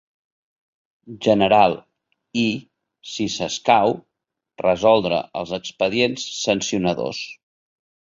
[1.25, 1.75] General
[2.43, 2.45] i,
[3.09, 3.93] si s'escau,
[4.63, 7.21] resoldre els expedients sancionadors.